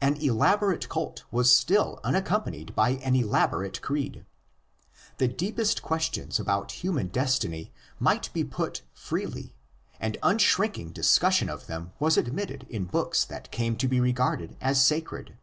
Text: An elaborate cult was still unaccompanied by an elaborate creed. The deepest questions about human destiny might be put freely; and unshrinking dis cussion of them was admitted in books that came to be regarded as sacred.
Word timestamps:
An 0.00 0.14
elaborate 0.18 0.88
cult 0.88 1.24
was 1.32 1.56
still 1.56 1.98
unaccompanied 2.04 2.76
by 2.76 2.90
an 2.90 3.16
elaborate 3.16 3.82
creed. 3.82 4.24
The 5.18 5.26
deepest 5.26 5.82
questions 5.82 6.38
about 6.38 6.70
human 6.84 7.08
destiny 7.08 7.72
might 7.98 8.32
be 8.32 8.44
put 8.44 8.82
freely; 8.92 9.56
and 9.98 10.16
unshrinking 10.22 10.92
dis 10.92 11.18
cussion 11.18 11.48
of 11.52 11.66
them 11.66 11.92
was 11.98 12.16
admitted 12.16 12.68
in 12.70 12.84
books 12.84 13.24
that 13.24 13.50
came 13.50 13.74
to 13.78 13.88
be 13.88 13.98
regarded 13.98 14.56
as 14.60 14.80
sacred. 14.86 15.36